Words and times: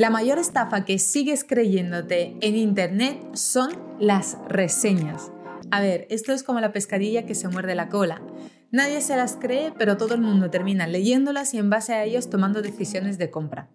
La 0.00 0.08
mayor 0.08 0.38
estafa 0.38 0.86
que 0.86 0.98
sigues 0.98 1.44
creyéndote 1.44 2.34
en 2.40 2.56
Internet 2.56 3.20
son 3.34 3.70
las 3.98 4.38
reseñas. 4.48 5.30
A 5.70 5.82
ver, 5.82 6.06
esto 6.08 6.32
es 6.32 6.42
como 6.42 6.58
la 6.58 6.72
pescadilla 6.72 7.26
que 7.26 7.34
se 7.34 7.48
muerde 7.48 7.74
la 7.74 7.90
cola. 7.90 8.22
Nadie 8.70 9.02
se 9.02 9.14
las 9.14 9.36
cree, 9.36 9.74
pero 9.76 9.98
todo 9.98 10.14
el 10.14 10.22
mundo 10.22 10.48
termina 10.48 10.86
leyéndolas 10.86 11.52
y 11.52 11.58
en 11.58 11.68
base 11.68 11.92
a 11.92 12.02
ellos 12.02 12.30
tomando 12.30 12.62
decisiones 12.62 13.18
de 13.18 13.30
compra. 13.30 13.68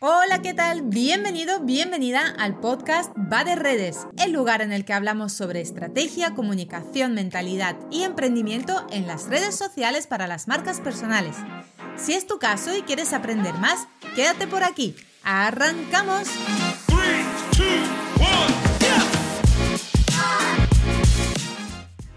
Hola, 0.00 0.42
¿qué 0.42 0.52
tal? 0.52 0.82
Bienvenido, 0.82 1.60
bienvenida 1.60 2.34
al 2.38 2.60
podcast 2.60 3.12
Va 3.32 3.44
de 3.44 3.56
Redes, 3.56 4.06
el 4.22 4.32
lugar 4.32 4.60
en 4.60 4.74
el 4.74 4.84
que 4.84 4.92
hablamos 4.92 5.32
sobre 5.32 5.62
estrategia, 5.62 6.34
comunicación, 6.34 7.14
mentalidad 7.14 7.76
y 7.90 8.02
emprendimiento 8.02 8.86
en 8.90 9.06
las 9.06 9.30
redes 9.30 9.56
sociales 9.56 10.06
para 10.06 10.26
las 10.26 10.48
marcas 10.48 10.82
personales. 10.82 11.36
Si 11.98 12.12
es 12.12 12.26
tu 12.26 12.38
caso 12.38 12.76
y 12.76 12.82
quieres 12.82 13.12
aprender 13.14 13.54
más, 13.54 13.88
quédate 14.14 14.46
por 14.46 14.62
aquí. 14.62 14.94
¡Arrancamos! 15.22 16.28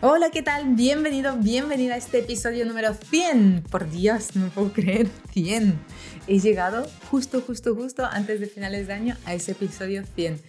Hola, 0.02 0.30
¿qué 0.32 0.44
tal? 0.44 0.76
Bienvenido, 0.76 1.36
bienvenida 1.38 1.96
a 1.96 1.98
este 1.98 2.20
episodio 2.20 2.66
número 2.66 2.94
100. 2.94 3.64
Por 3.70 3.90
Dios, 3.90 4.36
no 4.36 4.46
me 4.46 4.50
puedo 4.50 4.72
creer, 4.74 5.08
100. 5.34 5.80
He 6.28 6.40
llegado 6.40 6.86
justo, 7.10 7.42
justo, 7.42 7.74
justo 7.74 8.06
antes 8.06 8.40
de 8.40 8.48
finales 8.48 8.88
de 8.88 8.94
año 8.94 9.18
a 9.26 9.34
ese 9.34 9.54
episodio 9.54 10.04
100. 10.16 10.42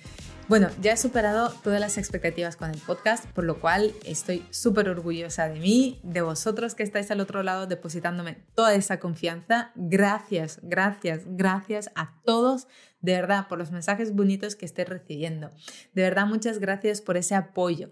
Bueno, 0.51 0.69
ya 0.81 0.95
he 0.95 0.97
superado 0.97 1.51
todas 1.63 1.79
las 1.79 1.97
expectativas 1.97 2.57
con 2.57 2.71
el 2.71 2.79
podcast, 2.79 3.25
por 3.25 3.45
lo 3.45 3.61
cual 3.61 3.95
estoy 4.05 4.45
súper 4.51 4.89
orgullosa 4.89 5.49
de 5.49 5.61
mí, 5.61 6.01
de 6.03 6.23
vosotros 6.23 6.75
que 6.75 6.83
estáis 6.83 7.09
al 7.13 7.21
otro 7.21 7.45
lado 7.45 7.69
depositándome 7.69 8.35
toda 8.57 8.75
esa 8.75 8.99
confianza. 8.99 9.71
Gracias, 9.77 10.59
gracias, 10.65 11.23
gracias 11.25 11.93
a 11.95 12.21
todos, 12.25 12.67
de 13.01 13.13
verdad, 13.13 13.47
por 13.47 13.59
los 13.59 13.71
mensajes 13.71 14.13
bonitos 14.13 14.57
que 14.57 14.67
estoy 14.67 14.87
recibiendo. 14.87 15.51
De 15.95 16.03
verdad, 16.03 16.27
muchas 16.27 16.59
gracias 16.59 17.01
por 17.01 17.17
ese 17.17 17.37
apoyo. 17.37 17.91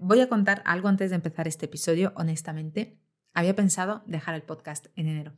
voy 0.00 0.20
a 0.22 0.28
contar 0.28 0.60
algo 0.66 0.88
antes 0.88 1.10
de 1.10 1.16
empezar 1.16 1.46
este 1.46 1.66
episodio, 1.66 2.12
honestamente. 2.16 2.98
Había 3.32 3.54
pensado 3.54 4.02
dejar 4.06 4.34
el 4.34 4.42
podcast 4.42 4.86
en 4.96 5.06
enero. 5.06 5.32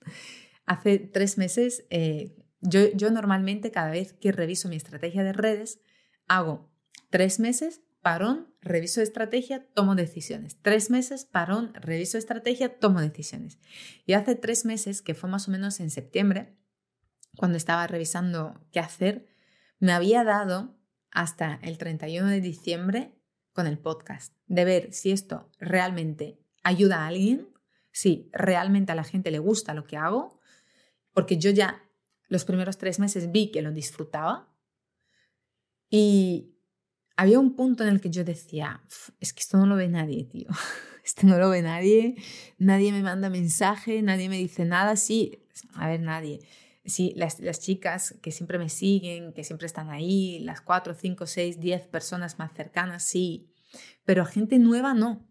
Hace 0.66 0.98
tres 0.98 1.38
meses 1.38 1.84
eh, 1.90 2.34
yo, 2.60 3.10
normalmente 3.10 3.70
cada 3.70 3.90
vez 3.90 4.12
que 4.12 4.32
reviso 4.32 4.68
mi 4.68 4.76
estrategia 4.76 5.24
de 5.24 5.32
redes, 5.32 5.80
hago 6.28 6.70
tres 7.10 7.40
meses, 7.40 7.80
parón, 8.02 8.54
reviso 8.60 9.00
estrategia, 9.00 9.66
tomo 9.74 9.94
decisiones. 9.94 10.60
Tres 10.60 10.90
meses, 10.90 11.24
parón, 11.24 11.72
reviso 11.74 12.18
estrategia, 12.18 12.78
tomo 12.78 13.00
decisiones. 13.00 13.58
Y 14.06 14.12
hace 14.12 14.34
tres 14.34 14.64
meses, 14.64 15.02
que 15.02 15.14
fue 15.14 15.30
más 15.30 15.48
o 15.48 15.50
menos 15.50 15.80
en 15.80 15.90
septiembre, 15.90 16.56
cuando 17.36 17.56
estaba 17.56 17.86
revisando 17.86 18.60
qué 18.72 18.80
hacer, 18.80 19.26
me 19.78 19.92
había 19.92 20.24
dado 20.24 20.78
hasta 21.10 21.58
el 21.62 21.78
31 21.78 22.28
de 22.28 22.40
diciembre 22.40 23.14
con 23.52 23.66
el 23.66 23.78
podcast, 23.78 24.34
de 24.46 24.64
ver 24.64 24.92
si 24.92 25.10
esto 25.10 25.50
realmente 25.58 26.38
ayuda 26.62 27.02
a 27.02 27.06
alguien, 27.08 27.48
si 27.90 28.28
realmente 28.32 28.92
a 28.92 28.94
la 28.94 29.04
gente 29.04 29.30
le 29.30 29.38
gusta 29.38 29.74
lo 29.74 29.86
que 29.86 29.96
hago, 29.96 30.38
porque 31.12 31.38
yo 31.38 31.50
ya 31.50 31.82
los 32.30 32.44
primeros 32.46 32.78
tres 32.78 32.98
meses 32.98 33.30
vi 33.30 33.50
que 33.50 33.60
lo 33.60 33.72
disfrutaba 33.72 34.48
y 35.90 36.54
había 37.16 37.40
un 37.40 37.56
punto 37.56 37.82
en 37.82 37.90
el 37.90 38.00
que 38.00 38.08
yo 38.08 38.24
decía, 38.24 38.82
es 39.18 39.34
que 39.34 39.40
esto 39.40 39.58
no 39.58 39.66
lo 39.66 39.76
ve 39.76 39.88
nadie, 39.88 40.24
tío. 40.24 40.48
Esto 41.02 41.26
no 41.26 41.38
lo 41.38 41.48
ve 41.48 41.62
nadie, 41.62 42.14
nadie 42.58 42.92
me 42.92 43.02
manda 43.02 43.30
mensaje, 43.30 44.00
nadie 44.02 44.28
me 44.28 44.36
dice 44.36 44.66
nada, 44.66 44.96
sí, 44.96 45.42
a 45.74 45.88
ver, 45.88 46.00
nadie. 46.00 46.40
Sí, 46.84 47.14
las, 47.16 47.40
las 47.40 47.58
chicas 47.58 48.14
que 48.22 48.30
siempre 48.30 48.58
me 48.58 48.68
siguen, 48.68 49.32
que 49.32 49.42
siempre 49.42 49.66
están 49.66 49.90
ahí, 49.90 50.38
las 50.40 50.60
cuatro, 50.60 50.94
cinco, 50.94 51.26
seis, 51.26 51.58
diez 51.58 51.88
personas 51.88 52.38
más 52.38 52.52
cercanas, 52.52 53.02
sí, 53.02 53.50
pero 54.04 54.26
gente 54.26 54.58
nueva 54.58 54.92
no. 54.92 55.26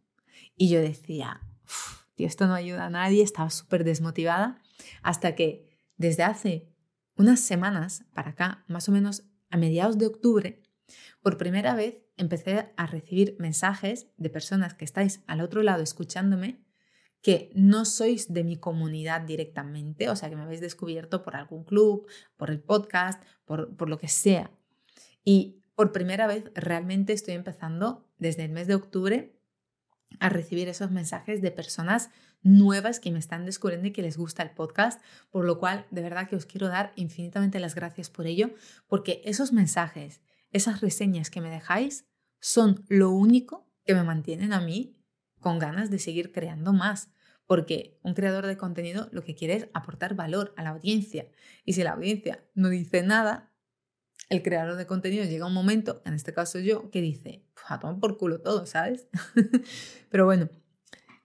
Y 0.58 0.70
yo 0.70 0.82
decía, 0.82 1.40
tío, 2.16 2.28
esto 2.28 2.48
no 2.48 2.56
ayuda 2.56 2.86
a 2.86 2.90
nadie, 2.90 3.24
estaba 3.24 3.52
súper 3.52 3.84
desmotivada, 3.84 4.60
hasta 5.02 5.36
que 5.36 5.70
desde 5.98 6.24
hace 6.24 6.69
unas 7.20 7.42
semanas 7.42 8.06
para 8.14 8.32
acá, 8.32 8.64
más 8.68 8.88
o 8.88 8.94
menos 8.94 9.26
a 9.50 9.58
mediados 9.58 9.98
de 9.98 10.08
octubre, 10.08 10.64
por 11.22 11.38
primera 11.38 11.76
vez 11.76 11.98
empecé 12.16 12.72
a 12.78 12.88
recibir 12.88 13.36
mensajes 13.40 14.08
de 14.16 14.30
personas 14.30 14.74
que 14.74 14.86
estáis 14.86 15.22
al 15.28 15.42
otro 15.42 15.62
lado 15.62 15.84
escuchándome 15.84 16.64
que 17.22 17.52
no 17.54 17.84
sois 17.84 18.34
de 18.34 18.46
mi 18.46 18.56
comunidad 18.56 19.20
directamente, 19.22 20.10
o 20.10 20.16
sea, 20.16 20.30
que 20.30 20.38
me 20.38 20.44
habéis 20.44 20.62
descubierto 20.62 21.22
por 21.22 21.36
algún 21.36 21.66
club, 21.66 22.08
por 22.38 22.50
el 22.50 22.62
podcast, 22.62 23.22
por, 23.44 23.76
por 23.76 23.90
lo 23.90 23.98
que 23.98 24.08
sea. 24.08 24.52
Y 25.26 25.62
por 25.76 25.92
primera 25.92 26.28
vez 26.28 26.46
realmente 26.56 27.12
estoy 27.12 27.34
empezando 27.34 28.08
desde 28.18 28.46
el 28.46 28.54
mes 28.54 28.68
de 28.68 28.76
octubre 28.76 29.39
a 30.20 30.30
recibir 30.30 30.68
esos 30.68 30.92
mensajes 30.92 31.42
de 31.42 31.52
personas 31.52 32.10
nuevas 32.42 33.00
que 33.00 33.12
me 33.12 33.20
están 33.20 33.46
descubriendo 33.46 33.88
y 33.88 33.92
que 33.92 34.02
les 34.02 34.18
gusta 34.18 34.44
el 34.44 34.52
podcast, 34.52 35.02
por 35.30 35.46
lo 35.46 35.60
cual 35.60 35.86
de 35.92 36.02
verdad 36.02 36.28
que 36.28 36.36
os 36.36 36.46
quiero 36.46 36.68
dar 36.68 36.94
infinitamente 36.96 37.60
las 37.60 37.76
gracias 37.76 38.10
por 38.10 38.28
ello, 38.28 38.52
porque 38.88 39.22
esos 39.26 39.52
mensajes, 39.52 40.22
esas 40.52 40.82
reseñas 40.82 41.30
que 41.30 41.42
me 41.42 41.50
dejáis 41.50 42.06
son 42.40 42.86
lo 42.88 43.12
único 43.12 43.70
que 43.86 43.94
me 43.94 44.04
mantienen 44.04 44.54
a 44.54 44.62
mí 44.62 44.98
con 45.40 45.60
ganas 45.60 45.90
de 45.90 46.00
seguir 46.00 46.32
creando 46.32 46.74
más, 46.74 47.12
porque 47.46 48.00
un 48.04 48.14
creador 48.14 48.46
de 48.46 48.58
contenido 48.58 49.10
lo 49.12 49.24
que 49.24 49.36
quiere 49.36 49.56
es 49.56 49.68
aportar 49.74 50.16
valor 50.16 50.54
a 50.58 50.64
la 50.64 50.70
audiencia, 50.70 51.30
y 51.66 51.74
si 51.74 51.84
la 51.84 51.92
audiencia 51.92 52.46
no 52.54 52.70
dice 52.70 53.04
nada, 53.04 53.49
el 54.30 54.44
creador 54.44 54.76
de 54.76 54.86
contenido 54.86 55.26
llega 55.26 55.48
un 55.48 55.54
momento, 55.54 56.02
en 56.06 56.14
este 56.14 56.34
caso 56.34 56.60
yo, 56.60 56.90
que 56.92 57.02
dice, 57.02 57.44
a 57.68 57.80
tomar 57.80 58.00
por 58.00 58.18
culo 58.18 58.42
todo, 58.42 58.66
¿sabes? 58.66 59.08
Pero 60.10 60.26
bueno, 60.26 60.50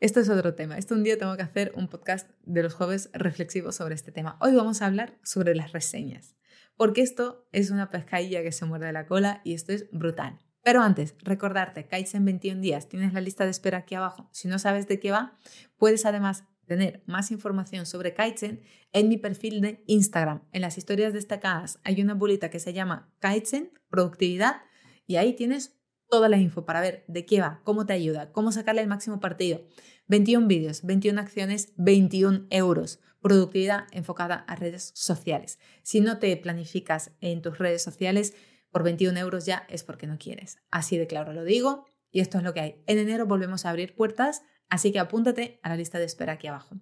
esto 0.01 0.21
es 0.21 0.29
otro 0.29 0.55
tema. 0.55 0.77
Esto 0.77 0.95
un 0.95 1.05
día 1.05 1.19
tengo 1.19 1.37
que 1.37 1.43
hacer 1.43 1.73
un 1.77 1.89
podcast 1.89 2.31
de 2.43 2.63
los 2.63 2.75
jueves 2.75 3.11
reflexivos 3.13 3.77
sobre 3.77 3.95
este 3.95 4.13
tema. 4.13 4.37
Hoy 4.41 4.55
vamos 4.55 4.83
a 4.83 4.87
hablar 4.87 5.19
sobre 5.23 5.55
las 5.55 5.73
reseñas, 5.73 6.37
porque 6.77 7.03
esto 7.03 7.47
es 7.53 7.71
una 7.71 7.91
pescadilla 7.91 8.43
que 8.43 8.53
se 8.53 8.65
muerde 8.65 8.93
la 8.93 9.07
cola 9.07 9.41
y 9.45 9.55
esto 9.55 9.73
es 9.73 9.87
brutal. 9.93 10.39
Pero 10.63 10.81
antes, 10.81 11.15
recordarte, 11.21 11.87
Kaizen 11.87 12.25
21 12.25 12.63
días, 12.63 12.89
tienes 12.89 13.13
la 13.13 13.21
lista 13.21 13.45
de 13.45 13.51
espera 13.51 13.79
aquí 13.79 13.95
abajo. 13.95 14.31
Si 14.33 14.49
no 14.49 14.59
sabes 14.59 14.89
de 14.89 14.99
qué 14.99 15.11
va, 15.11 15.39
puedes 15.77 16.07
además 16.07 16.45
tener 16.67 17.03
más 17.07 17.31
información 17.31 17.87
sobre 17.87 18.15
Kaizen 18.15 18.63
en 18.93 19.09
mi 19.09 19.17
perfil 19.17 19.61
de 19.61 19.83
Instagram. 19.87 20.43
En 20.53 20.63
las 20.63 20.79
historias 20.79 21.13
destacadas 21.13 21.79
hay 21.85 22.01
una 22.03 22.15
bolita 22.15 22.51
que 22.51 22.61
se 22.61 22.73
llama 22.73 23.13
Kaizen, 23.19 23.73
productividad, 23.89 24.63
y 25.07 25.17
ahí 25.17 25.35
tienes 25.35 25.79
toda 26.09 26.29
la 26.29 26.39
info 26.39 26.65
para 26.65 26.81
ver 26.81 27.05
de 27.09 27.27
qué 27.27 27.41
va, 27.41 27.61
cómo 27.65 27.87
te 27.87 27.93
ayuda, 27.93 28.33
cómo 28.33 28.53
sacarle 28.53 28.83
el 28.83 28.89
máximo 28.89 29.21
partido. 29.21 29.63
21 30.07 30.47
vídeos, 30.47 30.83
21 30.83 31.21
acciones, 31.21 31.73
21 31.77 32.47
euros. 32.51 33.01
Productividad 33.21 33.87
enfocada 33.91 34.37
a 34.37 34.55
redes 34.55 34.93
sociales. 34.95 35.59
Si 35.83 36.01
no 36.01 36.19
te 36.19 36.37
planificas 36.37 37.13
en 37.21 37.41
tus 37.41 37.59
redes 37.59 37.83
sociales, 37.83 38.35
por 38.71 38.83
21 38.83 39.19
euros 39.19 39.47
ya 39.47 39.67
es 39.69 39.83
porque 39.85 40.07
no 40.07 40.19
quieres. 40.19 40.59
Así 40.71 40.99
de 40.99 41.07
claro 41.07 41.33
lo 41.33 41.45
digo 41.45 41.87
y 42.11 42.21
esto 42.21 42.39
es 42.39 42.45
lo 42.45 42.55
que 42.55 42.61
hay. 42.61 42.83
En 42.87 42.99
enero 42.99 43.27
volvemos 43.27 43.65
a 43.65 43.71
abrir 43.71 43.95
puertas, 43.95 44.43
así 44.69 44.93
que 44.93 44.99
apúntate 44.99 45.61
a 45.63 45.69
la 45.69 45.77
lista 45.77 45.99
de 45.99 46.05
espera 46.05 46.35
aquí 46.35 46.47
abajo. 46.47 46.77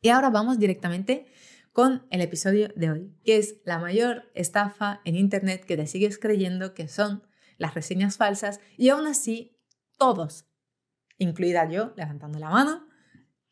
Y 0.00 0.10
ahora 0.10 0.30
vamos 0.30 0.58
directamente 0.58 1.26
con 1.72 2.06
el 2.10 2.20
episodio 2.20 2.68
de 2.76 2.90
hoy, 2.90 3.14
que 3.24 3.36
es 3.36 3.56
la 3.64 3.78
mayor 3.78 4.30
estafa 4.34 5.00
en 5.04 5.16
Internet 5.16 5.64
que 5.64 5.76
te 5.76 5.86
sigues 5.86 6.18
creyendo 6.18 6.74
que 6.74 6.88
son 6.88 7.22
las 7.56 7.74
reseñas 7.74 8.16
falsas 8.16 8.60
y 8.76 8.88
aún 8.88 9.06
así 9.06 9.56
todos 9.96 10.48
incluida 11.18 11.68
yo, 11.68 11.92
levantando 11.96 12.38
la 12.38 12.48
mano, 12.48 12.86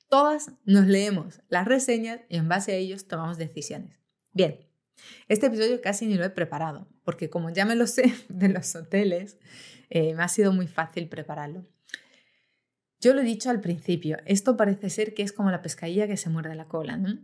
todas 0.08 0.52
nos 0.64 0.86
leemos 0.86 1.40
las 1.48 1.66
reseñas 1.66 2.20
y 2.28 2.36
en 2.36 2.48
base 2.48 2.72
a 2.72 2.76
ellos 2.76 3.08
tomamos 3.08 3.38
decisiones. 3.38 4.00
Bien, 4.32 4.66
este 5.28 5.46
episodio 5.46 5.80
casi 5.80 6.06
ni 6.06 6.14
lo 6.14 6.24
he 6.24 6.30
preparado, 6.30 6.88
porque 7.04 7.28
como 7.28 7.50
ya 7.50 7.64
me 7.64 7.76
lo 7.76 7.86
sé 7.86 8.14
de 8.28 8.48
los 8.48 8.74
hoteles, 8.74 9.38
eh, 9.90 10.14
me 10.14 10.22
ha 10.22 10.28
sido 10.28 10.52
muy 10.52 10.68
fácil 10.68 11.08
prepararlo. 11.08 11.66
Yo 13.06 13.14
lo 13.14 13.20
he 13.20 13.24
dicho 13.24 13.50
al 13.50 13.60
principio, 13.60 14.18
esto 14.26 14.56
parece 14.56 14.90
ser 14.90 15.14
que 15.14 15.22
es 15.22 15.32
como 15.32 15.52
la 15.52 15.62
pescadilla 15.62 16.08
que 16.08 16.16
se 16.16 16.28
muerde 16.28 16.56
la 16.56 16.66
cola, 16.66 16.96
¿no? 16.96 17.20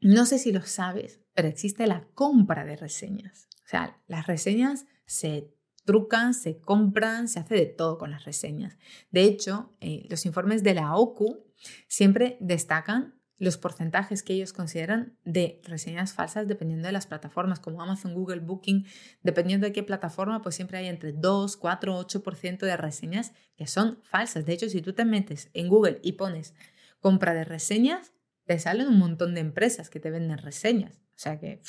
No 0.00 0.26
sé 0.26 0.38
si 0.38 0.50
lo 0.50 0.62
sabes, 0.62 1.20
pero 1.34 1.46
existe 1.46 1.86
la 1.86 2.08
compra 2.14 2.64
de 2.64 2.74
reseñas. 2.74 3.46
O 3.64 3.68
sea, 3.68 4.02
las 4.08 4.26
reseñas 4.26 4.86
se 5.06 5.54
trucan, 5.84 6.34
se 6.34 6.58
compran, 6.58 7.28
se 7.28 7.38
hace 7.38 7.54
de 7.54 7.66
todo 7.66 7.96
con 7.96 8.10
las 8.10 8.24
reseñas. 8.24 8.76
De 9.12 9.22
hecho, 9.22 9.76
eh, 9.78 10.04
los 10.10 10.26
informes 10.26 10.64
de 10.64 10.74
la 10.74 10.96
OCU 10.96 11.44
siempre 11.86 12.36
destacan 12.40 13.17
los 13.38 13.56
porcentajes 13.56 14.22
que 14.22 14.34
ellos 14.34 14.52
consideran 14.52 15.16
de 15.24 15.60
reseñas 15.64 16.12
falsas 16.12 16.48
dependiendo 16.48 16.86
de 16.86 16.92
las 16.92 17.06
plataformas, 17.06 17.60
como 17.60 17.80
Amazon, 17.80 18.14
Google, 18.14 18.40
Booking, 18.40 18.86
dependiendo 19.22 19.66
de 19.66 19.72
qué 19.72 19.82
plataforma, 19.82 20.42
pues 20.42 20.56
siempre 20.56 20.78
hay 20.78 20.86
entre 20.86 21.12
2, 21.12 21.56
4, 21.56 22.00
8% 22.00 22.58
de 22.58 22.76
reseñas 22.76 23.32
que 23.56 23.66
son 23.66 24.00
falsas. 24.02 24.44
De 24.44 24.52
hecho, 24.52 24.68
si 24.68 24.82
tú 24.82 24.92
te 24.92 25.04
metes 25.04 25.50
en 25.54 25.68
Google 25.68 26.00
y 26.02 26.12
pones 26.12 26.54
compra 27.00 27.32
de 27.32 27.44
reseñas, 27.44 28.12
te 28.44 28.58
salen 28.58 28.88
un 28.88 28.98
montón 28.98 29.34
de 29.34 29.40
empresas 29.40 29.88
que 29.90 30.00
te 30.00 30.10
venden 30.10 30.38
reseñas. 30.38 30.96
O 30.96 31.18
sea 31.18 31.38
que, 31.38 31.60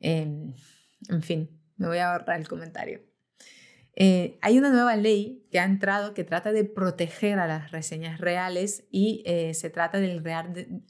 em, 0.00 0.54
en 1.08 1.22
fin, 1.22 1.60
me 1.76 1.86
voy 1.86 1.98
a 1.98 2.12
ahorrar 2.12 2.40
el 2.40 2.48
comentario. 2.48 3.02
Eh, 3.98 4.38
hay 4.42 4.58
una 4.58 4.68
nueva 4.68 4.94
ley 4.94 5.46
que 5.50 5.58
ha 5.58 5.64
entrado 5.64 6.12
que 6.12 6.22
trata 6.22 6.52
de 6.52 6.64
proteger 6.64 7.38
a 7.38 7.46
las 7.46 7.70
reseñas 7.70 8.20
reales 8.20 8.84
y 8.90 9.22
eh, 9.24 9.54
se 9.54 9.70
trata 9.70 9.98
del 9.98 10.22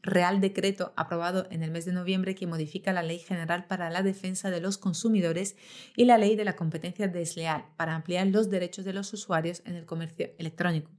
Real, 0.02 0.40
Decreto 0.40 0.92
aprobado 0.96 1.46
en 1.52 1.62
el 1.62 1.70
mes 1.70 1.84
de 1.84 1.92
noviembre 1.92 2.34
que 2.34 2.48
modifica 2.48 2.92
la 2.92 3.04
Ley 3.04 3.20
General 3.20 3.68
para 3.68 3.90
la 3.90 4.02
Defensa 4.02 4.50
de 4.50 4.60
los 4.60 4.76
Consumidores 4.76 5.56
y 5.94 6.06
la 6.06 6.18
Ley 6.18 6.34
de 6.34 6.44
la 6.44 6.56
Competencia 6.56 7.06
Desleal 7.06 7.66
para 7.76 7.94
ampliar 7.94 8.26
los 8.26 8.50
derechos 8.50 8.84
de 8.84 8.92
los 8.92 9.12
usuarios 9.12 9.62
en 9.66 9.76
el 9.76 9.86
comercio 9.86 10.32
electrónico. 10.38 10.90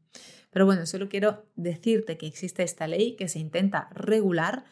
Pero 0.50 0.66
bueno, 0.66 0.86
solo 0.86 1.10
quiero 1.10 1.46
decirte 1.58 2.18
que 2.18 2.26
existe 2.26 2.64
esta 2.64 2.88
ley 2.88 3.18
que 3.18 3.28
se 3.28 3.40
intenta 3.40 3.90
regular, 3.92 4.64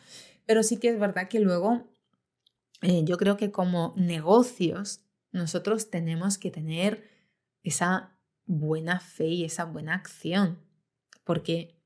pero 0.46 0.64
sí 0.64 0.78
que 0.78 0.88
es 0.88 0.98
verdad 0.98 1.28
que 1.28 1.42
luego 1.42 1.84
eh, 2.82 3.04
yo 3.04 3.18
creo 3.18 3.36
que 3.36 3.52
como 3.52 3.94
negocios 3.98 5.02
nosotros 5.34 5.90
tenemos 5.90 6.38
que 6.38 6.50
tener 6.50 7.15
esa 7.66 8.18
buena 8.46 9.00
fe 9.00 9.28
y 9.28 9.44
esa 9.44 9.66
buena 9.66 9.96
acción. 9.96 10.60
Porque 11.24 11.82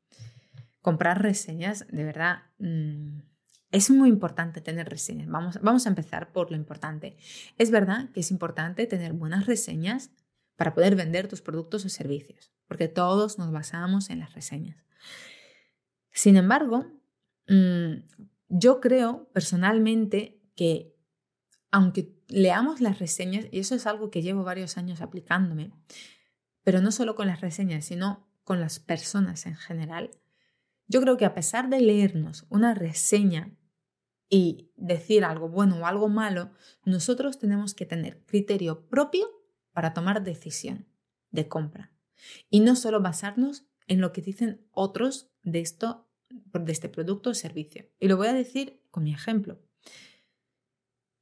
comprar 0.82 1.22
reseñas, 1.22 1.88
de 1.90 2.04
verdad, 2.04 2.44
mm, 2.60 3.22
es 3.72 3.90
muy 3.90 4.10
importante 4.10 4.62
tener 4.62 4.90
reseñas. 4.90 5.28
Vamos, 5.28 5.60
vamos 5.62 5.86
a 5.86 5.90
empezar 5.90 6.32
por 6.32 6.52
lo 6.52 6.58
importante. 6.58 7.18
Es 7.58 7.72
verdad 7.72 8.10
que 8.12 8.20
es 8.20 8.32
importante 8.32 8.86
tener 8.88 9.14
buenas 9.14 9.46
reseñas 9.46 10.12
para 10.56 10.74
poder 10.74 10.96
vender 10.96 11.28
tus 11.28 11.42
productos 11.42 11.86
o 11.86 11.90
servicios, 11.90 12.52
porque 12.68 12.88
todos 12.88 13.38
nos 13.38 13.52
basamos 13.52 14.10
en 14.10 14.20
las 14.20 14.34
reseñas. 14.34 14.84
Sin 16.12 16.36
embargo, 16.36 16.86
mm, 17.48 17.94
yo 18.50 18.82
creo 18.82 19.30
personalmente 19.32 20.42
que 20.56 20.99
aunque 21.72 22.16
leamos 22.28 22.82
las 22.82 23.00
reseñas, 23.00 23.46
y 23.52 23.60
eso 23.60 23.76
es 23.76 23.86
algo 23.86 24.12
que 24.12 24.22
llevo 24.22 24.44
varios 24.44 24.78
años 24.78 25.02
aplicándome, 25.02 25.72
pero 26.64 26.82
no 26.82 26.92
solo 26.92 27.16
con 27.16 27.28
las 27.28 27.42
reseñas, 27.42 27.86
sino 27.86 28.28
con 28.44 28.60
las 28.60 28.80
personas 28.80 29.46
en 29.46 29.56
general, 29.56 30.12
yo 30.88 31.02
creo 31.02 31.18
que 31.18 31.26
a 31.26 31.34
pesar 31.36 31.70
de 31.70 31.82
leernos 31.82 32.46
una 32.50 32.74
reseña 32.74 33.56
y 34.30 34.72
decir 34.76 35.24
algo 35.24 35.50
bueno 35.50 35.78
o 35.78 35.86
algo 35.86 36.10
malo, 36.10 36.52
nosotros 36.84 37.40
tenemos 37.40 37.74
que 37.74 37.86
tener 37.86 38.24
criterio 38.26 38.88
propio 38.88 39.28
para 39.72 39.94
tomar 39.94 40.24
decisión 40.24 40.88
de 41.32 41.48
compra 41.48 41.92
y 42.50 42.60
no 42.60 42.76
solo 42.76 43.02
basarnos 43.02 43.66
en 43.88 44.02
lo 44.02 44.12
que 44.12 44.22
dicen 44.22 44.66
otros 44.72 45.32
de 45.44 45.60
esto 45.60 46.08
de 46.30 46.72
este 46.72 46.90
producto 46.90 47.32
o 47.32 47.34
servicio. 47.34 47.86
Y 48.00 48.08
lo 48.08 48.18
voy 48.18 48.28
a 48.28 48.34
decir 48.34 48.82
con 48.92 49.04
mi 49.04 49.14
ejemplo. 49.14 49.60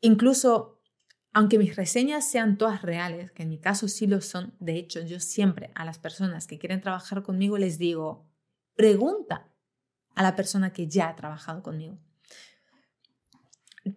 Incluso 0.02 0.78
aunque 1.38 1.60
mis 1.60 1.76
reseñas 1.76 2.28
sean 2.28 2.58
todas 2.58 2.82
reales, 2.82 3.32
que 3.32 3.44
en 3.44 3.50
mi 3.50 3.60
caso 3.60 3.88
sí 3.88 4.08
lo 4.08 4.22
son, 4.22 4.56
de 4.60 4.76
hecho 4.78 5.02
yo 5.02 5.20
siempre 5.20 5.70
a 5.76 5.86
las 5.86 6.00
personas 6.00 6.48
que 6.48 6.58
quieren 6.58 6.82
trabajar 6.82 7.22
conmigo 7.22 7.60
les 7.60 7.78
digo, 7.78 8.28
pregunta 8.74 9.54
a 10.16 10.24
la 10.24 10.36
persona 10.36 10.74
que 10.74 10.88
ya 10.88 11.10
ha 11.10 11.16
trabajado 11.16 11.62
conmigo. 11.62 12.00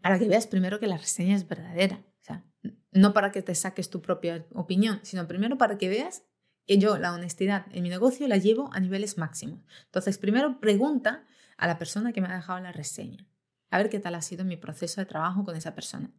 Para 0.02 0.18
que 0.18 0.28
veas 0.28 0.46
primero 0.46 0.78
que 0.80 0.86
la 0.86 0.98
reseña 0.98 1.34
es 1.34 1.48
verdadera. 1.48 2.04
O 2.20 2.24
sea, 2.24 2.44
no 2.92 3.14
para 3.14 3.32
que 3.32 3.40
te 3.40 3.54
saques 3.54 3.88
tu 3.88 4.02
propia 4.02 4.46
opinión, 4.52 5.00
sino 5.02 5.26
primero 5.26 5.56
para 5.56 5.78
que 5.78 5.88
veas 5.88 6.24
que 6.66 6.76
yo 6.76 6.98
la 6.98 7.14
honestidad 7.14 7.64
en 7.72 7.82
mi 7.82 7.88
negocio 7.88 8.28
la 8.28 8.36
llevo 8.36 8.68
a 8.74 8.80
niveles 8.80 9.16
máximos. 9.16 9.60
Entonces, 9.86 10.18
primero 10.18 10.60
pregunta 10.60 11.26
a 11.56 11.66
la 11.66 11.78
persona 11.78 12.12
que 12.12 12.20
me 12.20 12.28
ha 12.28 12.36
dejado 12.36 12.60
la 12.60 12.72
reseña. 12.72 13.26
A 13.70 13.78
ver 13.78 13.88
qué 13.88 14.00
tal 14.00 14.14
ha 14.14 14.22
sido 14.22 14.44
mi 14.44 14.56
proceso 14.56 15.00
de 15.00 15.06
trabajo 15.06 15.44
con 15.44 15.56
esa 15.56 15.74
persona. 15.74 16.12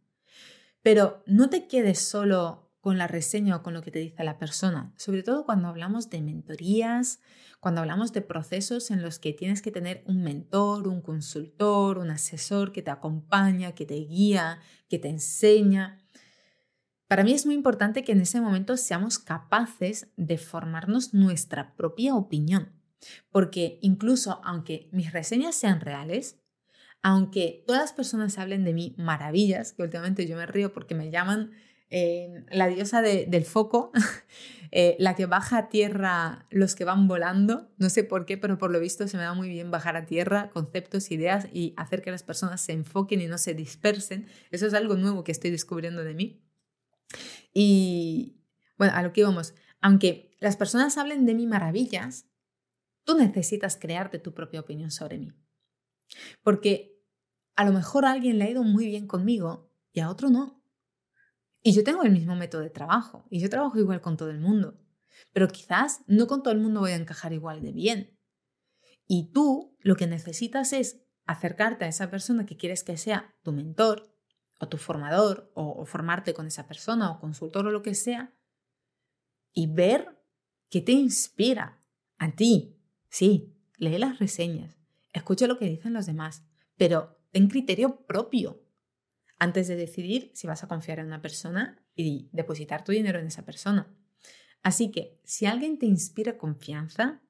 Pero 0.82 1.22
no 1.26 1.48
te 1.48 1.68
quedes 1.68 2.00
solo 2.00 2.72
con 2.82 2.98
la 2.98 3.06
reseña 3.06 3.56
o 3.56 3.62
con 3.62 3.74
lo 3.74 3.82
que 3.82 3.92
te 3.92 4.00
dice 4.00 4.24
la 4.24 4.38
persona, 4.38 4.92
sobre 4.96 5.22
todo 5.22 5.46
cuando 5.46 5.68
hablamos 5.68 6.10
de 6.10 6.20
mentorías, 6.20 7.20
cuando 7.60 7.80
hablamos 7.80 8.12
de 8.12 8.22
procesos 8.22 8.90
en 8.90 9.02
los 9.02 9.20
que 9.20 9.32
tienes 9.32 9.62
que 9.62 9.70
tener 9.70 10.02
un 10.04 10.24
mentor, 10.24 10.88
un 10.88 11.00
consultor, 11.00 11.98
un 11.98 12.10
asesor 12.10 12.72
que 12.72 12.82
te 12.82 12.90
acompaña, 12.90 13.76
que 13.76 13.86
te 13.86 13.94
guía, 13.94 14.58
que 14.88 14.98
te 14.98 15.08
enseña. 15.08 16.00
Para 17.06 17.22
mí 17.22 17.32
es 17.32 17.46
muy 17.46 17.54
importante 17.54 18.02
que 18.02 18.12
en 18.12 18.22
ese 18.22 18.40
momento 18.40 18.76
seamos 18.76 19.20
capaces 19.20 20.08
de 20.16 20.36
formarnos 20.36 21.14
nuestra 21.14 21.76
propia 21.76 22.16
opinión, 22.16 22.72
porque 23.30 23.78
incluso 23.80 24.40
aunque 24.42 24.88
mis 24.90 25.12
reseñas 25.12 25.54
sean 25.54 25.80
reales, 25.80 26.41
aunque 27.02 27.64
todas 27.66 27.82
las 27.82 27.92
personas 27.92 28.38
hablen 28.38 28.64
de 28.64 28.72
mí 28.72 28.94
maravillas, 28.96 29.72
que 29.72 29.82
últimamente 29.82 30.26
yo 30.26 30.36
me 30.36 30.46
río 30.46 30.72
porque 30.72 30.94
me 30.94 31.10
llaman 31.10 31.50
eh, 31.90 32.44
la 32.50 32.68
diosa 32.68 33.02
del 33.02 33.44
foco, 33.44 33.92
eh, 34.70 34.96
la 34.98 35.14
que 35.14 35.26
baja 35.26 35.58
a 35.58 35.68
tierra 35.68 36.46
los 36.50 36.74
que 36.74 36.84
van 36.84 37.08
volando, 37.08 37.70
no 37.76 37.90
sé 37.90 38.04
por 38.04 38.24
qué, 38.24 38.38
pero 38.38 38.56
por 38.56 38.70
lo 38.70 38.80
visto 38.80 39.06
se 39.08 39.16
me 39.16 39.24
da 39.24 39.34
muy 39.34 39.48
bien 39.48 39.70
bajar 39.70 39.96
a 39.96 40.06
tierra 40.06 40.48
conceptos, 40.50 41.10
ideas 41.10 41.48
y 41.52 41.74
hacer 41.76 42.00
que 42.00 42.10
las 42.10 42.22
personas 42.22 42.60
se 42.60 42.72
enfoquen 42.72 43.20
y 43.20 43.26
no 43.26 43.36
se 43.36 43.52
dispersen. 43.52 44.26
Eso 44.50 44.66
es 44.66 44.74
algo 44.74 44.96
nuevo 44.96 45.24
que 45.24 45.32
estoy 45.32 45.50
descubriendo 45.50 46.04
de 46.04 46.14
mí. 46.14 46.42
Y 47.52 48.40
bueno, 48.78 48.94
a 48.94 49.02
lo 49.02 49.12
que 49.12 49.24
vamos, 49.24 49.54
aunque 49.80 50.34
las 50.40 50.56
personas 50.56 50.96
hablen 50.96 51.26
de 51.26 51.34
mí 51.34 51.46
maravillas, 51.46 52.26
tú 53.04 53.18
necesitas 53.18 53.76
crearte 53.76 54.18
tu 54.18 54.32
propia 54.32 54.60
opinión 54.60 54.90
sobre 54.90 55.18
mí. 55.18 55.32
Porque 56.42 56.91
a 57.62 57.64
lo 57.64 57.72
mejor 57.72 58.04
alguien 58.04 58.40
le 58.40 58.44
ha 58.44 58.50
ido 58.50 58.64
muy 58.64 58.86
bien 58.86 59.06
conmigo 59.06 59.70
y 59.92 60.00
a 60.00 60.10
otro 60.10 60.30
no. 60.30 60.60
Y 61.62 61.72
yo 61.72 61.84
tengo 61.84 62.02
el 62.02 62.10
mismo 62.10 62.34
método 62.34 62.60
de 62.60 62.70
trabajo 62.70 63.24
y 63.30 63.38
yo 63.38 63.48
trabajo 63.48 63.78
igual 63.78 64.00
con 64.00 64.16
todo 64.16 64.30
el 64.30 64.40
mundo. 64.40 64.80
Pero 65.32 65.46
quizás 65.46 66.00
no 66.08 66.26
con 66.26 66.42
todo 66.42 66.52
el 66.52 66.58
mundo 66.58 66.80
voy 66.80 66.90
a 66.90 66.96
encajar 66.96 67.32
igual 67.32 67.62
de 67.62 67.70
bien. 67.70 68.18
Y 69.06 69.30
tú 69.30 69.76
lo 69.78 69.94
que 69.94 70.08
necesitas 70.08 70.72
es 70.72 71.04
acercarte 71.24 71.84
a 71.84 71.88
esa 71.88 72.10
persona 72.10 72.46
que 72.46 72.56
quieres 72.56 72.82
que 72.82 72.96
sea 72.96 73.32
tu 73.44 73.52
mentor 73.52 74.12
o 74.58 74.66
tu 74.66 74.76
formador 74.76 75.52
o, 75.54 75.86
formarte 75.86 76.34
con 76.34 76.48
esa 76.48 76.66
persona 76.66 77.12
o 77.12 77.20
consultor 77.20 77.68
o 77.68 77.70
lo 77.70 77.82
que 77.82 77.94
sea 77.94 78.34
y 79.52 79.72
ver 79.72 80.20
qué 80.68 80.80
te 80.80 80.90
inspira 80.90 81.80
a 82.18 82.34
ti. 82.34 82.76
Sí, 83.08 83.54
lee 83.76 83.98
las 83.98 84.18
reseñas, 84.18 84.76
escucha 85.12 85.46
lo 85.46 85.60
que 85.60 85.66
dicen 85.66 85.92
los 85.92 86.06
demás, 86.06 86.42
pero 86.76 87.21
ten 87.32 87.48
criterio 87.48 88.06
propio 88.06 88.62
antes 89.38 89.66
de 89.66 89.76
decidir 89.76 90.30
si 90.34 90.46
vas 90.46 90.62
a 90.62 90.68
confiar 90.68 91.00
en 91.00 91.06
una 91.06 91.20
persona 91.20 91.82
y 91.96 92.28
depositar 92.32 92.84
tu 92.84 92.92
dinero 92.92 93.18
en 93.18 93.26
esa 93.26 93.44
persona. 93.44 93.92
Así 94.62 94.92
que 94.92 95.18
si 95.24 95.46
alguien 95.46 95.78
te 95.78 95.86
inspira 95.86 96.38
confianza, 96.38 97.22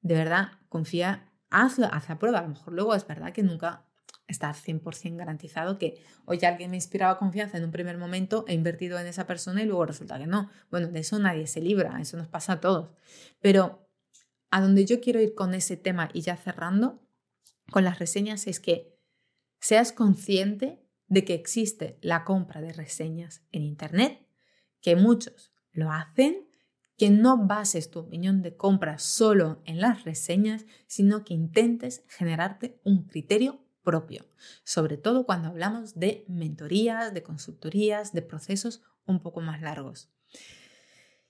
de 0.00 0.14
verdad, 0.14 0.48
confía, 0.68 1.32
hazlo, 1.50 1.86
haz 1.92 2.08
la 2.08 2.18
prueba. 2.18 2.40
A 2.40 2.42
lo 2.42 2.48
mejor 2.48 2.74
luego 2.74 2.94
es 2.94 3.06
verdad 3.06 3.32
que 3.32 3.42
nunca 3.42 3.86
está 4.26 4.52
100% 4.52 5.16
garantizado 5.16 5.78
que 5.78 6.02
hoy 6.24 6.38
alguien 6.42 6.70
me 6.70 6.76
inspiraba 6.76 7.18
confianza 7.18 7.58
en 7.58 7.64
un 7.64 7.70
primer 7.70 7.98
momento, 7.98 8.44
he 8.48 8.54
invertido 8.54 8.98
en 8.98 9.06
esa 9.06 9.26
persona 9.26 9.62
y 9.62 9.66
luego 9.66 9.86
resulta 9.86 10.18
que 10.18 10.26
no. 10.26 10.50
Bueno, 10.70 10.88
de 10.88 11.00
eso 11.00 11.18
nadie 11.18 11.46
se 11.46 11.60
libra, 11.60 12.00
eso 12.00 12.16
nos 12.16 12.28
pasa 12.28 12.54
a 12.54 12.60
todos. 12.60 12.90
Pero 13.40 13.88
a 14.50 14.60
donde 14.60 14.86
yo 14.86 15.00
quiero 15.00 15.20
ir 15.20 15.34
con 15.34 15.54
ese 15.54 15.76
tema 15.76 16.10
y 16.12 16.22
ya 16.22 16.36
cerrando 16.36 17.06
con 17.70 17.84
las 17.84 17.98
reseñas 17.98 18.46
es 18.46 18.60
que 18.60 18.93
seas 19.64 19.92
consciente 19.92 20.86
de 21.06 21.24
que 21.24 21.32
existe 21.32 21.98
la 22.02 22.22
compra 22.24 22.60
de 22.60 22.74
reseñas 22.74 23.46
en 23.50 23.62
Internet, 23.62 24.28
que 24.82 24.94
muchos 24.94 25.54
lo 25.72 25.90
hacen, 25.90 26.46
que 26.98 27.08
no 27.08 27.46
bases 27.46 27.90
tu 27.90 28.00
opinión 28.00 28.42
de 28.42 28.58
compra 28.58 28.98
solo 28.98 29.62
en 29.64 29.80
las 29.80 30.04
reseñas, 30.04 30.66
sino 30.86 31.24
que 31.24 31.32
intentes 31.32 32.04
generarte 32.08 32.78
un 32.84 33.06
criterio 33.06 33.64
propio, 33.82 34.26
sobre 34.64 34.98
todo 34.98 35.24
cuando 35.24 35.48
hablamos 35.48 35.98
de 35.98 36.26
mentorías, 36.28 37.14
de 37.14 37.22
consultorías, 37.22 38.12
de 38.12 38.20
procesos 38.20 38.82
un 39.06 39.22
poco 39.22 39.40
más 39.40 39.62
largos. 39.62 40.10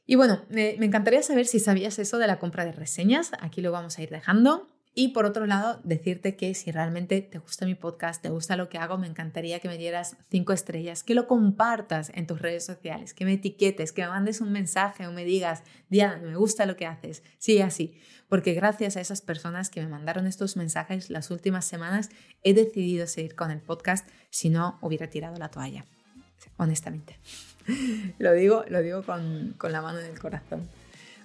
Y 0.06 0.16
bueno, 0.16 0.44
me, 0.48 0.74
encantaría 0.84 1.22
saber 1.22 1.46
si 1.46 1.60
sabías 1.60 2.00
eso 2.00 2.18
de 2.18 2.26
la 2.26 2.40
compra 2.40 2.64
de 2.64 2.72
reseñas, 2.72 3.30
aquí 3.38 3.60
lo 3.60 3.70
vamos 3.70 3.96
a 3.96 4.02
ir 4.02 4.10
dejando. 4.10 4.73
Y 4.96 5.08
por 5.08 5.24
otro 5.24 5.44
lado, 5.46 5.80
decirte 5.82 6.36
que 6.36 6.54
si 6.54 6.70
realmente 6.70 7.20
te 7.20 7.38
gusta 7.38 7.66
mi 7.66 7.74
podcast, 7.74 8.22
te 8.22 8.28
gusta 8.28 8.56
lo 8.56 8.68
que 8.68 8.78
hago, 8.78 8.96
me 8.96 9.08
encantaría 9.08 9.58
que 9.58 9.66
me 9.66 9.76
dieras 9.76 10.16
cinco 10.30 10.52
estrellas, 10.52 11.02
que 11.02 11.16
lo 11.16 11.26
compartas 11.26 12.12
en 12.14 12.28
tus 12.28 12.40
redes 12.40 12.64
sociales, 12.64 13.12
que 13.12 13.24
me 13.24 13.32
etiquetes, 13.32 13.90
que 13.90 14.02
me 14.02 14.08
mandes 14.08 14.40
un 14.40 14.52
mensaje 14.52 15.08
o 15.08 15.12
me 15.12 15.24
digas, 15.24 15.64
Diana, 15.88 16.18
me 16.18 16.36
gusta 16.36 16.64
lo 16.64 16.76
que 16.76 16.86
haces. 16.86 17.24
Sí, 17.38 17.60
así. 17.60 17.98
Porque 18.28 18.54
gracias 18.54 18.96
a 18.96 19.00
esas 19.00 19.20
personas 19.20 19.68
que 19.68 19.80
me 19.80 19.88
mandaron 19.88 20.28
estos 20.28 20.56
mensajes 20.56 21.10
las 21.10 21.32
últimas 21.32 21.64
semanas, 21.64 22.10
he 22.44 22.54
decidido 22.54 23.08
seguir 23.08 23.34
con 23.34 23.50
el 23.50 23.60
podcast, 23.60 24.08
si 24.30 24.48
no 24.48 24.78
hubiera 24.80 25.10
tirado 25.10 25.36
la 25.38 25.50
toalla. 25.50 25.84
Honestamente. 26.56 27.18
lo 28.18 28.32
digo, 28.32 28.64
lo 28.68 28.80
digo 28.80 29.02
con, 29.02 29.54
con 29.58 29.72
la 29.72 29.82
mano 29.82 29.98
en 29.98 30.06
el 30.06 30.20
corazón. 30.20 30.68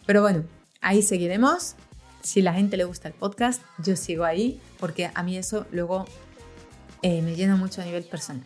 Pero 0.07 0.23
bueno, 0.23 0.43
ahí 0.81 1.03
seguiremos 1.03 1.75
Si 2.21 2.41
la 2.41 2.53
gente 2.53 2.77
le 2.77 2.83
gusta 2.83 3.07
el 3.07 3.13
podcast, 3.13 3.61
yo 3.77 3.95
sigo 3.95 4.25
ahí 4.25 4.61
porque 4.79 5.11
a 5.13 5.23
mí 5.23 5.37
eso 5.37 5.65
luego 5.71 6.05
eh, 7.01 7.21
me 7.21 7.35
llena 7.35 7.55
mucho 7.55 7.81
a 7.81 7.85
nivel 7.85 8.03
personal. 8.03 8.43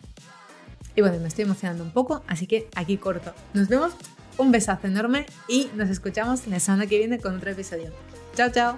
Y 0.96 1.00
bueno, 1.00 1.18
me 1.18 1.28
estoy 1.28 1.44
emocionando 1.44 1.82
un 1.82 1.90
poco, 1.90 2.22
así 2.26 2.46
que 2.46 2.68
aquí 2.76 2.98
corto. 2.98 3.34
Nos 3.52 3.68
vemos, 3.68 3.92
un 4.38 4.52
besazo 4.52 4.86
enorme 4.86 5.26
y 5.48 5.68
nos 5.74 5.90
escuchamos 5.90 6.46
la 6.46 6.60
semana 6.60 6.86
que 6.86 6.98
viene 6.98 7.18
con 7.18 7.36
otro 7.36 7.50
episodio. 7.50 7.92
Chao, 8.36 8.50
chao. 8.50 8.76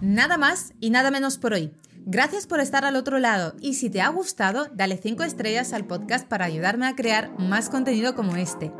Nada 0.00 0.36
más 0.36 0.72
y 0.80 0.90
nada 0.90 1.10
menos 1.10 1.38
por 1.38 1.52
hoy. 1.52 1.72
Gracias 2.04 2.46
por 2.46 2.60
estar 2.60 2.84
al 2.84 2.96
otro 2.96 3.18
lado 3.18 3.54
y 3.60 3.74
si 3.74 3.88
te 3.88 4.00
ha 4.00 4.08
gustado, 4.08 4.66
dale 4.74 4.96
5 4.96 5.22
estrellas 5.22 5.72
al 5.72 5.86
podcast 5.86 6.26
para 6.26 6.44
ayudarme 6.44 6.86
a 6.86 6.96
crear 6.96 7.30
más 7.38 7.68
contenido 7.68 8.14
como 8.14 8.36
este. 8.36 8.72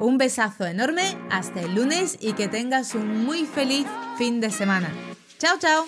Un 0.00 0.16
besazo 0.16 0.64
enorme, 0.64 1.02
hasta 1.30 1.60
el 1.60 1.74
lunes 1.74 2.16
y 2.20 2.34
que 2.34 2.46
tengas 2.46 2.94
un 2.94 3.24
muy 3.24 3.46
feliz 3.46 3.86
fin 4.16 4.40
de 4.40 4.50
semana. 4.50 4.90
Chao, 5.38 5.58
chao. 5.58 5.84